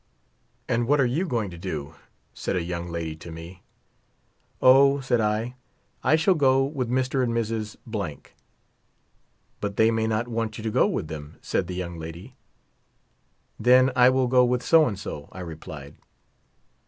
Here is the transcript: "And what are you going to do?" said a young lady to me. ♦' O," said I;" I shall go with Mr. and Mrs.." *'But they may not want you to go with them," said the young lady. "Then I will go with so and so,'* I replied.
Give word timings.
"And 0.67 0.87
what 0.87 0.99
are 0.99 1.05
you 1.05 1.27
going 1.27 1.51
to 1.51 1.59
do?" 1.59 1.93
said 2.33 2.55
a 2.55 2.63
young 2.63 2.87
lady 2.89 3.15
to 3.17 3.29
me. 3.31 3.61
♦' 4.57 4.57
O," 4.59 4.99
said 4.99 5.21
I;" 5.21 5.53
I 6.03 6.15
shall 6.15 6.33
go 6.33 6.63
with 6.63 6.89
Mr. 6.89 7.23
and 7.23 7.31
Mrs.." 7.31 7.75
*'But 9.61 9.77
they 9.77 9.91
may 9.91 10.07
not 10.07 10.27
want 10.27 10.57
you 10.57 10.63
to 10.63 10.71
go 10.71 10.87
with 10.87 11.07
them," 11.07 11.37
said 11.39 11.67
the 11.67 11.75
young 11.75 11.99
lady. 11.99 12.35
"Then 13.59 13.91
I 13.95 14.09
will 14.09 14.25
go 14.25 14.43
with 14.43 14.63
so 14.63 14.87
and 14.87 14.97
so,'* 14.97 15.29
I 15.31 15.41
replied. 15.41 15.97